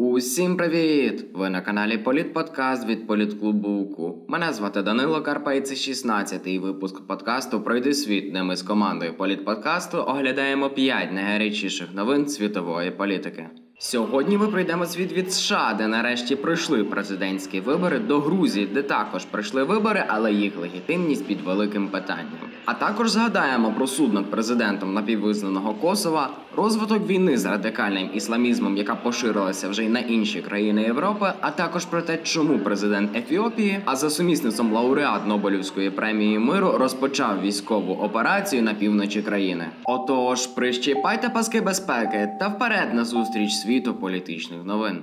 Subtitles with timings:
[0.00, 1.26] Усім привіт!
[1.34, 4.24] Ви на каналі Політподкаст від Політклубу УКУ.
[4.28, 9.14] Мене звати Данило Карпа і це 16-й випуск подкасту Пройди світ, де ми з командою
[9.16, 13.46] Політподкасту оглядаємо 5 найгарячіших новин світової політики.
[13.80, 19.24] Сьогодні ми пройдемо світ від США, де нарешті пройшли президентські вибори, до Грузії, де також
[19.24, 22.48] пройшли вибори, але їх легітимність під великим питанням.
[22.64, 28.94] А також згадаємо про суд над президентом напіввизнаного Косова, розвиток війни з радикальним ісламізмом, яка
[28.94, 33.96] поширилася вже й на інші країни Європи, а також про те, чому президент Ефіопії, а
[33.96, 39.66] за сумісництвом лауреат Нобелівської премії миру розпочав військову операцію на півночі країни.
[39.84, 45.02] Отож, прищіпайте паски безпеки та вперед на зустріч світу політичних новин.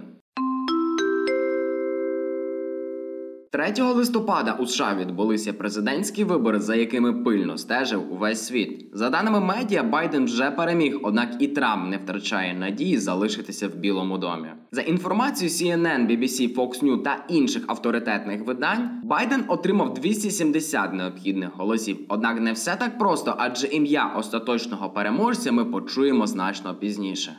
[3.52, 8.90] 3 листопада у США відбулися президентські вибори, за якими пильно стежив увесь світ.
[8.94, 14.18] За даними медіа, Байден вже переміг, однак і Трамп не втрачає надії залишитися в Білому
[14.18, 14.48] домі.
[14.72, 21.98] За інформацією CNN, BBC, Fox News та інших авторитетних видань, Байден отримав 270 необхідних голосів.
[22.08, 27.36] Однак не все так просто, адже ім'я остаточного переможця ми почуємо значно пізніше.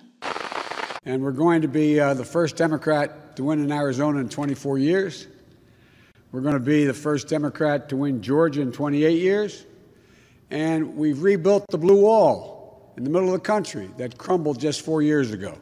[1.07, 4.77] And we're going to be uh, the first Democrat to win in Arizona in 24
[4.79, 5.29] years.
[6.33, 9.65] We're going to be the first Democrat to win Georgia in 28 years.
[10.51, 14.83] And we've rebuilt the blue wall in the middle of the country that crumbled just
[14.83, 15.57] four years ago.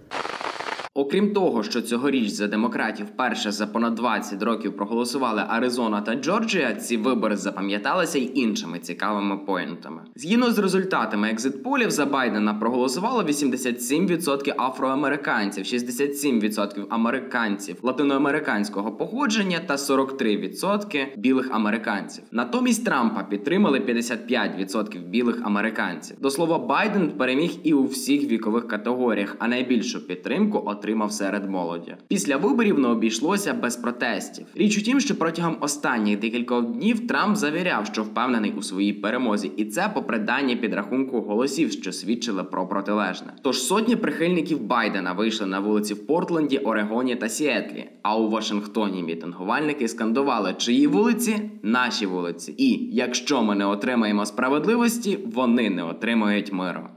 [0.96, 6.74] Окрім того, що цьогоріч за демократів перше за понад 20 років проголосували Аризона та Джорджія,
[6.74, 10.02] ці вибори запам'яталися й іншими цікавими поінтами.
[10.16, 21.06] Згідно з результатами екзитполів за Байдена проголосувало 87% афроамериканців, 67% американців латиноамериканського походження та 43%
[21.16, 22.24] білих американців.
[22.32, 26.16] Натомість Трампа підтримали 55% білих американців.
[26.20, 31.96] До слова, Байден переміг і у всіх вікових категоріях, а найбільшу підтримку отримав серед молоді.
[32.08, 34.46] Після виборів не обійшлося без протестів.
[34.54, 39.52] Річ у тім, що протягом останніх декількох днів Трамп завіряв, що впевнений у своїй перемозі,
[39.56, 43.32] і це попри дані підрахунку голосів, що свідчили про протилежне.
[43.42, 47.84] Тож сотні прихильників Байдена вийшли на вулиці в Портленді, Орегоні та Сіетлі.
[48.02, 52.54] А у Вашингтоні мітингувальники скандували, чиї вулиці наші вулиці.
[52.58, 56.88] І якщо ми не отримаємо справедливості, вони не отримають миру.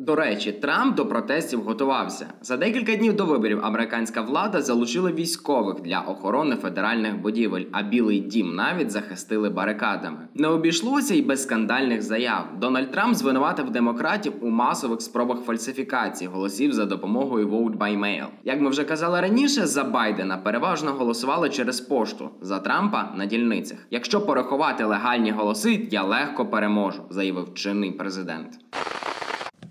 [0.00, 2.26] До речі, Трамп до протестів готувався.
[2.42, 8.20] За декілька днів до виборів американська влада залучила військових для охорони федеральних будівель, а Білий
[8.20, 10.18] дім навіть захистили барикадами.
[10.34, 12.44] Не обійшлося й без скандальних заяв.
[12.60, 18.26] Дональд Трамп звинуватив демократів у масових спробах фальсифікації голосів за допомогою Vote by Mail.
[18.44, 23.78] Як ми вже казали раніше, за Байдена переважно голосували через пошту, за Трампа на дільницях.
[23.90, 28.48] Якщо порахувати легальні голоси, я легко переможу, заявив чинний президент.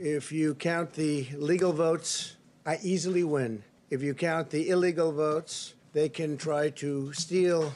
[0.01, 3.63] If you count the legal votes, I easily win.
[3.89, 7.73] If you count the illegal votes, they can try to steal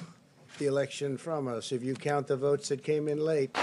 [0.58, 1.74] the election from us.
[1.74, 3.54] If you count the votes that came in late,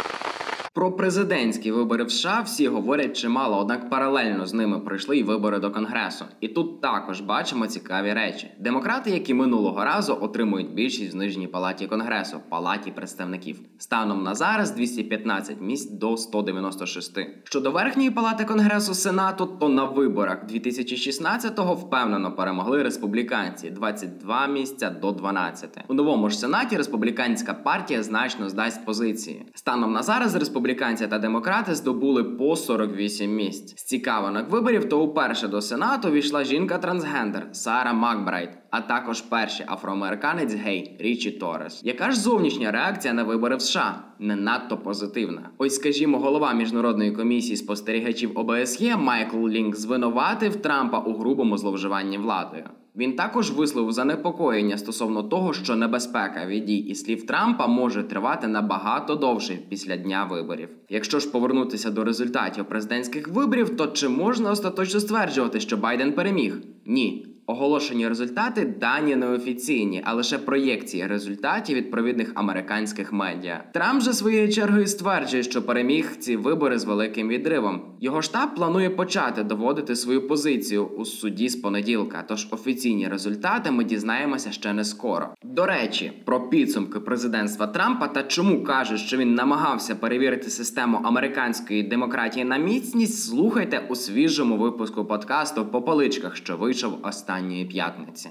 [0.73, 5.59] Про президентські вибори в США всі говорять чимало, однак паралельно з ними пройшли й вибори
[5.59, 6.25] до конгресу.
[6.41, 8.51] І тут також бачимо цікаві речі.
[8.59, 13.61] Демократи, які минулого разу отримують більшість в нижній палаті конгресу, палаті представників.
[13.79, 17.19] Станом на зараз 215 місць до 196.
[17.45, 25.13] Щодо верхньої палати конгресу Сенату, то на виборах 2016-го впевнено перемогли республіканці 22 місця до
[25.13, 25.79] 12.
[25.89, 29.47] У новому ж сенаті республіканська партія значно здасть позиції.
[29.55, 30.60] Станом на зараз республіканці
[31.09, 33.79] та демократи здобули по 48 місць.
[33.79, 40.55] З цікавинок виборів то уперше до сенату війшла жінка-трансгендер Сара Макбрайт, а також перший афроамериканець
[40.55, 41.81] гей Річі Торрес.
[41.85, 44.03] Яка ж зовнішня реакція на вибори в США?
[44.19, 45.51] Не надто позитивна.
[45.59, 52.65] Ось, скажімо, голова міжнародної комісії спостерігачів ОБСЄ Майкл Лінк звинуватив Трампа у грубому зловживанні владою.
[53.01, 58.49] Він також висловив занепокоєння стосовно того, що небезпека від дій і слів Трампа може тривати
[58.49, 60.69] набагато довше після дня виборів.
[60.89, 66.61] Якщо ж повернутися до результатів президентських виборів, то чи можна остаточно стверджувати, що Байден переміг?
[66.87, 67.30] Ні.
[67.51, 73.65] Оголошені результати дані неофіційні, а лише проєкції результатів відповідних американських медіа.
[73.75, 77.83] Трамп же своєю чергою стверджує, що переміг ці вибори з великим відривом.
[78.01, 82.25] Його штаб планує почати доводити свою позицію у суді з понеділка.
[82.29, 85.29] Тож офіційні результати ми дізнаємося ще не скоро.
[85.43, 91.83] До речі, про підсумки президентства Трампа та чому каже, що він намагався перевірити систему американської
[91.83, 93.29] демократії на міцність.
[93.29, 96.99] Слухайте у свіжому випуску подкасту по поличках, що вийшов
[97.41, 98.29] останньої п'ятниці.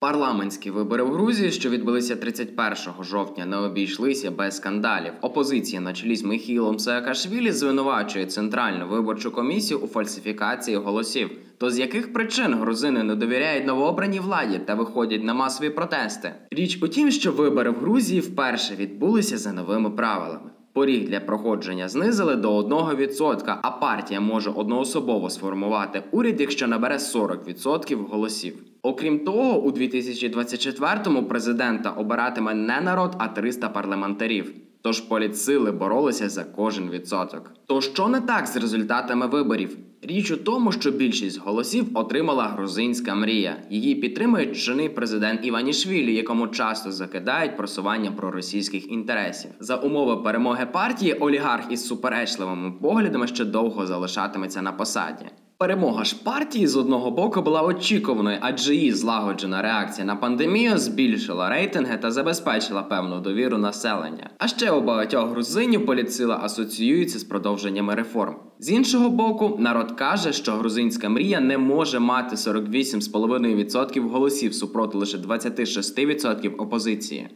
[0.00, 5.12] Парламентські вибори в Грузії, що відбулися 31 жовтня, не обійшлися без скандалів.
[5.20, 11.30] Опозиція на чолі з Михайлом Саакашвілі звинувачує центральну виборчу комісію у фальсифікації голосів.
[11.58, 16.34] То з яких причин грузини не довіряють новообраній владі та виходять на масові протести?
[16.50, 20.50] Річ у тім, що вибори в Грузії вперше відбулися за новими правилами.
[20.76, 28.08] Поріг для проходження знизили до 1%, а партія може одноособово сформувати уряд, якщо набере 40%
[28.08, 28.62] голосів.
[28.82, 34.54] Окрім того, у 2024-му президента обиратиме не народ, а 300 парламентарів.
[34.82, 37.52] Тож політсили боролися за кожен відсоток.
[37.66, 39.76] То що не так з результатами виборів?
[40.08, 43.56] Річ у тому, що більшість голосів отримала грузинська мрія.
[43.70, 49.50] Її підтримують чини президент Іванішвілі, якому часто закидають просування проросійських інтересів.
[49.60, 55.26] За умови перемоги партії олігарх із суперечливими поглядами ще довго залишатиметься на посаді.
[55.58, 61.48] Перемога ж партії з одного боку була очікуваною, адже її злагоджена реакція на пандемію збільшила
[61.48, 64.30] рейтинги та забезпечила певну довіру населення.
[64.38, 68.36] А ще у багатьох грузинів політсила асоціюється з продовженнями реформ.
[68.58, 75.18] З іншого боку, народ каже, що грузинська мрія не може мати 48,5% голосів супроти лише
[75.18, 77.28] 26% опозиції.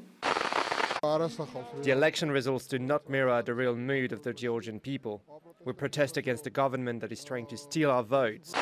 [1.82, 5.22] The election results do not mirror the real mood of the Georgian people.
[5.64, 8.54] We protest against the government that is trying to steal our votes.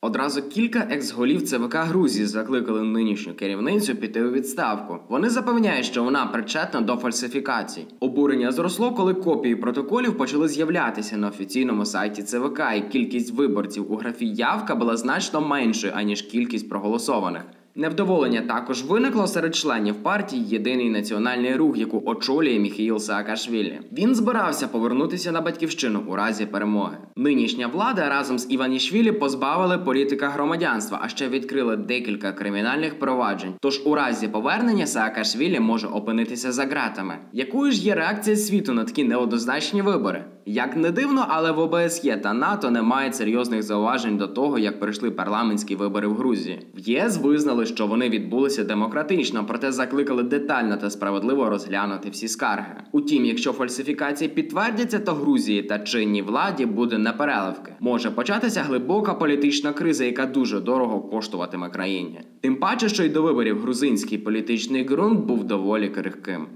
[0.00, 4.98] Одразу кілька екс-голів ЦВК Грузії закликали нинішню керівницю піти у відставку.
[5.08, 7.86] Вони запевняють, що вона причетна до фальсифікацій.
[8.00, 13.96] Обурення зросло, коли копії протоколів почали з'являтися на офіційному сайті ЦВК, і кількість виборців у
[13.96, 17.42] графі явка була значно меншою аніж кількість проголосованих.
[17.76, 23.80] Невдоволення також виникло серед членів партії Єдиний національний рух, яку очолює Міхаїл Саакашвілі.
[23.92, 26.96] Він збирався повернутися на батьківщину у разі перемоги.
[27.16, 33.54] Нинішня влада разом з Іванішвілі позбавили політика громадянства, а ще відкрили декілька кримінальних проваджень.
[33.60, 37.14] Тож у разі повернення Саакашвілі може опинитися за ґратами.
[37.32, 40.24] Якою ж є реакція світу на такі неоднозначні вибори?
[40.46, 45.10] Як не дивно, але в ОБСЄ та НАТО немає серйозних зауважень до того, як пройшли
[45.10, 46.60] парламентські вибори в Грузії.
[46.74, 52.74] В ЄС визнали, що вони відбулися демократично, проте закликали детально та справедливо розглянути всі скарги.
[52.92, 57.72] Утім, якщо фальсифікації підтвердяться, то Грузії та чинній владі буде непереливки.
[57.80, 62.20] Може початися глибока політична криза, яка дуже дорого коштуватиме країні.
[62.40, 66.46] Тим паче, що й до виборів грузинський політичний ґрунт був доволі крихким.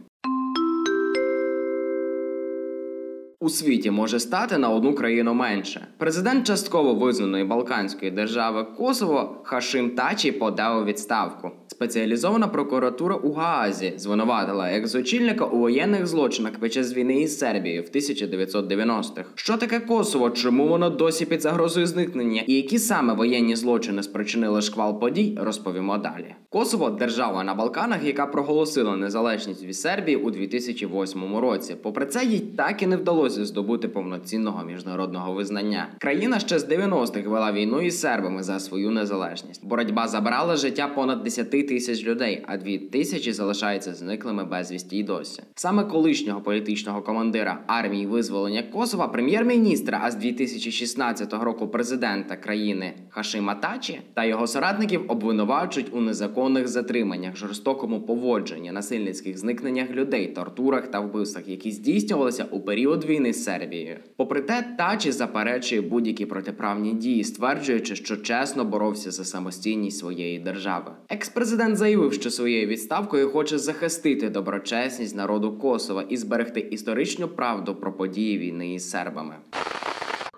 [3.40, 5.86] У світі може стати на одну країну менше.
[5.98, 11.50] Президент частково визнаної балканської держави Косово Хашим Тачі подав відставку.
[11.66, 17.96] Спеціалізована прокуратура у Гаазі звинуватила екс-очільника у воєнних злочинах під час війни із Сербією в
[17.96, 19.24] 1990-х.
[19.34, 20.30] Що таке Косово?
[20.30, 22.42] Чому воно досі під загрозою зникнення?
[22.46, 26.34] І які саме воєнні злочини спричинили шквал подій, розповімо далі.
[26.50, 31.76] Косово держава на Балканах, яка проголосила незалежність від Сербії у 2008 році.
[31.82, 35.88] Попри це, їй так і не вдалося здобути повноцінного міжнародного визнання.
[35.98, 39.66] Країна ще з 90-х вела війну із сербами за свою незалежність.
[39.66, 45.42] Боротьба забрала життя понад 10 тисяч людей, а 2 тисячі залишаються зниклими безвісті й досі.
[45.54, 53.54] Саме колишнього політичного командира армії визволення Косова, прем'єр-міністра, а з 2016 року президента країни Хашима
[53.54, 56.00] Тачі та його соратників обвинувачують у
[56.38, 63.32] незаконних затриманнях, жорстокому поводженні, насильницьких зникненнях людей, тортурах та вбивствах, які здійснювалися у період війни
[63.32, 63.96] з Сербією.
[64.16, 70.90] Попри те, Тачі заперечує будь-які протиправні дії, стверджуючи, що чесно боровся за самостійність своєї держави.
[71.08, 77.92] Екс-президент заявив, що своєю відставкою хоче захистити доброчесність народу Косова і зберегти історичну правду про
[77.92, 79.34] події війни із сербами.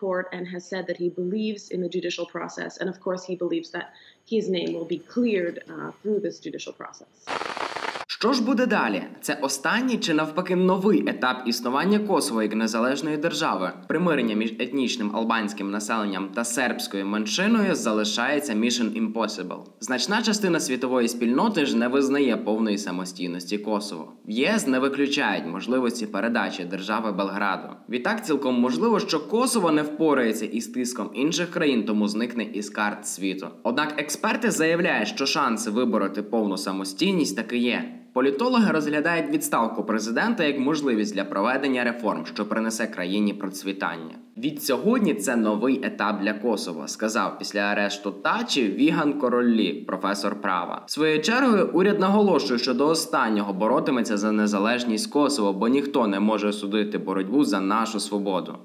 [0.00, 2.78] Court and has said that he believes in the judicial process.
[2.78, 3.92] And of course, he believes that
[4.26, 7.59] his name will be cleared uh, through this judicial process.
[8.22, 9.02] Що ж буде далі?
[9.20, 13.72] Це останній чи навпаки новий етап існування Косово як незалежної держави.
[13.88, 19.58] Примирення між етнічним албанським населенням та сербською меншиною залишається Mission Impossible.
[19.80, 24.12] Значна частина світової спільноти ж не визнає повної самостійності Косово.
[24.26, 27.68] В ЄС не виключають можливості передачі держави Белграду.
[27.88, 33.06] Відтак цілком можливо, що Косово не впорається із тиском інших країн, тому зникне із карт
[33.06, 33.48] світу.
[33.62, 37.96] Однак експерти заявляють, що шанси вибороти повну самостійність таки є.
[38.12, 44.14] Політологи розглядають відставку президента як можливість для проведення реформ, що принесе країні процвітання.
[44.36, 50.82] Від сьогодні це новий етап для Косова, сказав після арешту Тачі Віган Короллі, професор права.
[50.86, 56.52] Своєю чергою уряд наголошує, що до останнього боротиметься за незалежність Косово, бо ніхто не може
[56.52, 58.58] судити боротьбу за нашу свободу.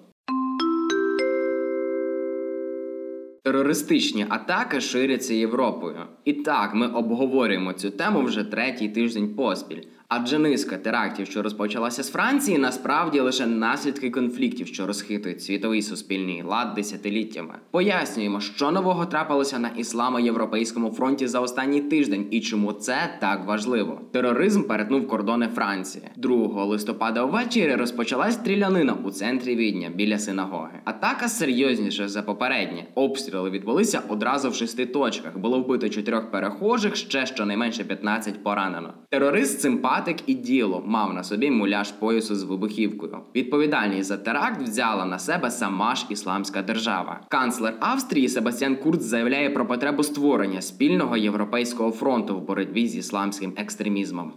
[3.46, 5.98] Терористичні атаки ширяться Європою.
[6.24, 9.82] І так, ми обговорюємо цю тему вже третій тиждень поспіль.
[10.18, 16.44] Адже низка терактів, що розпочалася з Франції, насправді лише наслідки конфліктів, що розхитують світовий суспільний
[16.44, 17.54] лад десятиліттями.
[17.72, 24.02] Пояснюємо, що нового трапилося на ісламо-європейському фронті за останній тиждень і чому це так важливо.
[24.12, 26.04] Тероризм перетнув кордони Франції.
[26.16, 30.80] 2 листопада ввечері розпочалась стрілянина у центрі Відня біля синагоги.
[30.84, 32.86] Атака серйозніша за попереднє.
[32.96, 35.38] Обстріли відбулися одразу в шести точках.
[35.38, 38.94] Було вбито чотирьох перехожих, ще щонайменше 15 поранено.
[39.10, 39.62] Терорист
[40.06, 43.20] симпатик і діло мав на собі муляж поясу з вибухівкою.
[43.36, 47.22] Відповідальність за теракт взяла на себе сама ж ісламська держава.
[47.30, 53.54] Канцлер Австрії Себастьян Курц заявляє про потребу створення спільного європейського фронту в боротьбі з ісламським
[53.58, 54.34] екстремізмом.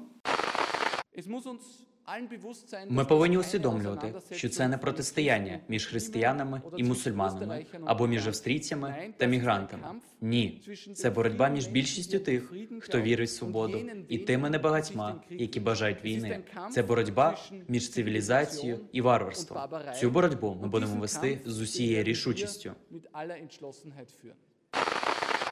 [2.88, 9.26] Ми повинні усвідомлювати, що це не протистояння між християнами і мусульманами або між австрійцями та
[9.26, 9.88] мігрантами.
[10.20, 10.62] Ні,
[10.94, 16.40] це боротьба між більшістю тих, хто вірить в свободу, і тими небагатьма, які бажають війни.
[16.70, 17.38] Це боротьба
[17.68, 19.62] між цивілізацією і варварством.
[20.00, 22.72] Цю боротьбу ми будемо вести з усією рішучістю.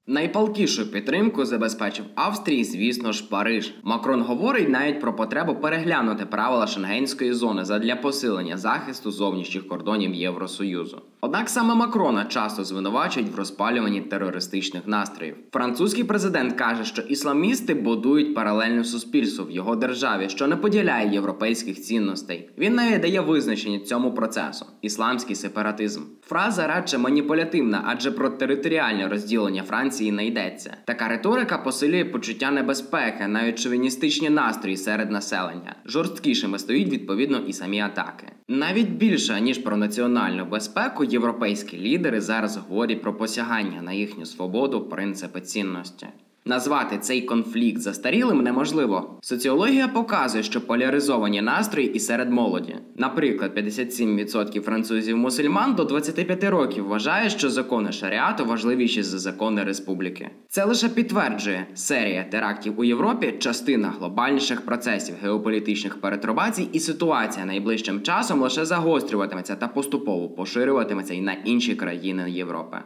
[0.09, 3.75] Найпалкішу підтримку забезпечив Австрії, звісно ж, Париж.
[3.83, 11.03] Макрон говорить навіть про потребу переглянути правила шенгенської зони задля посилення захисту зовнішніх кордонів Євросоюзу.
[11.21, 15.37] Однак саме Макрона часто звинувачують в розпалюванні терористичних настроїв.
[15.53, 21.81] Французький президент каже, що ісламісти будують паралельне суспільство в його державі, що не поділяє європейських
[21.81, 22.51] цінностей.
[22.59, 26.01] Він навіть дає визначення цьому процесу ісламський сепаратизм.
[26.23, 30.77] Фраза радше маніпулятивна, адже про територіальне розділення Франції не йдеться.
[30.85, 35.75] Така риторика посилює почуття небезпеки, навіть шовіністичні настрої серед населення.
[35.87, 38.27] Жорсткішими стоїть відповідно і самі атаки.
[38.49, 44.81] Навіть більше ніж про національну безпеку, європейські лідери зараз говорять про посягання на їхню свободу,
[44.81, 46.07] принципи цінності.
[46.49, 49.19] Назвати цей конфлікт застарілим неможливо.
[49.23, 52.77] Соціологія показує, що поляризовані настрої і серед молоді.
[52.97, 60.31] Наприклад, 57% французів-мусульман до 25 років вважає, що закони шаріату важливіші за закони республіки.
[60.49, 68.03] Це лише підтверджує серія терактів у Європі, частина глобальніших процесів геополітичних перетрубацій, і ситуація найближчим
[68.03, 72.77] часом лише загострюватиметься та поступово поширюватиметься і на інші країни Європи.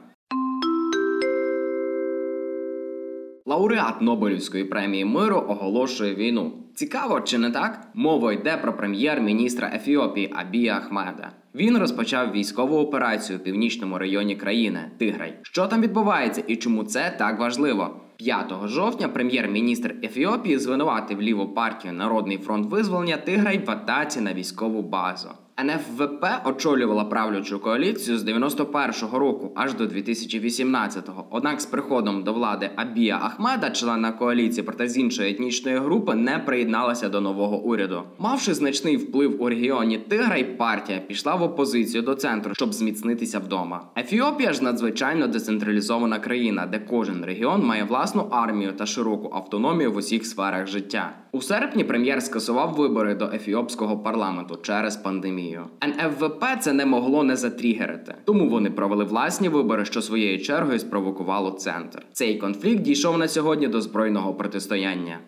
[3.51, 6.53] Лауреат Нобелівської премії миру оголошує війну.
[6.75, 7.89] Цікаво, чи не так?
[7.95, 11.31] Мова йде про прем'єр-міністра Ефіопії Абія Ахмеда.
[11.55, 15.39] Він розпочав військову операцію в північному районі країни Тиграй.
[15.43, 18.01] Що там відбувається і чому це так важливо?
[18.17, 24.83] 5 жовтня прем'єр-міністр Ефіопії звинуватив ліву партію Народний фронт визволення Тиграй в атаці на військову
[24.83, 25.29] базу.
[25.65, 31.25] НФВП очолювала правлячу коаліцію з 91-го року аж до 2018-го.
[31.31, 36.39] Однак з приходом до влади Абія Ахмеда, члена коаліції, проте з іншої етнічної групи, не
[36.39, 38.03] приєдналася до нового уряду.
[38.19, 43.85] Мавши значний вплив у регіоні Тиграй, партія пішла в опозицію до центру, щоб зміцнитися вдома.
[43.97, 49.97] Ефіопія ж надзвичайно децентралізована країна, де кожен регіон має власну армію та широку автономію в
[49.97, 51.13] усіх сферах життя.
[51.33, 55.50] У серпні прем'єр скасував вибори до ефіопського парламенту через пандемію.
[55.83, 61.51] НФВП це не могло не затрігерити, тому вони провели власні вибори, що своєю чергою спровокувало
[61.51, 62.03] центр.
[62.13, 65.19] Цей конфлікт дійшов на сьогодні до збройного протистояння.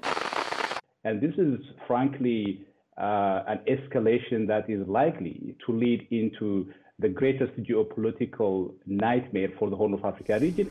[1.04, 2.58] And this is frankly
[2.96, 5.36] uh, an escalation that is likely
[5.66, 6.66] to lead into
[7.02, 8.52] the greatest geopolitical
[8.86, 10.66] nightmare for the Horn of Africa region.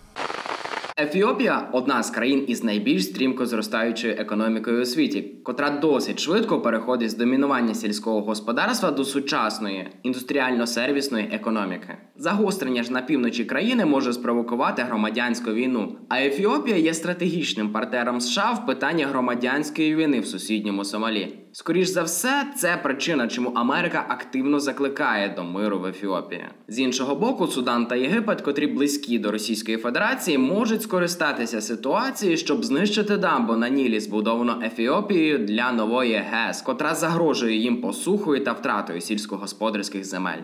[1.02, 7.12] Ефіопія одна з країн із найбільш стрімко зростаючою економікою у світі, котра досить швидко переходить
[7.12, 11.98] з домінування сільського господарства до сучасної індустріально-сервісної економіки.
[12.16, 15.98] Загострення ж на півночі країни може спровокувати громадянську війну.
[16.10, 21.41] А Ефіопія є стратегічним партнером США в питанні громадянської війни в сусідньому Сомалі.
[21.54, 26.46] Скоріш за все, це причина, чому Америка активно закликає до миру в Ефіопії.
[26.68, 32.64] З іншого боку, Судан та Єгипет, котрі близькі до Російської Федерації, можуть скористатися ситуацією, щоб
[32.66, 39.02] знищити дамбу на Нілі, збудовану Ефіопією для нової ГЕС, котра загрожує їм посухою та втратою
[39.02, 40.42] сільськогосподарських земель.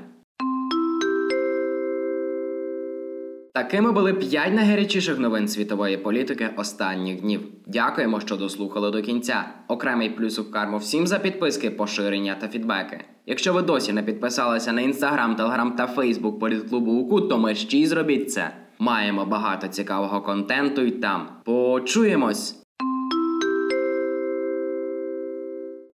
[3.57, 7.41] Такими були п'ять найгарячіших новин світової політики останніх днів.
[7.65, 9.45] Дякуємо, що дослухали до кінця.
[9.67, 13.05] Окремий плюс у карму всім за підписки, поширення та фідбеки.
[13.25, 18.31] Якщо ви досі не підписалися на інстаграм, телеграм та фейсбук політклубу УКУ, то мерщій зробіть
[18.31, 18.53] це.
[18.79, 21.27] Маємо багато цікавого контенту й там.
[21.45, 22.66] Почуємось!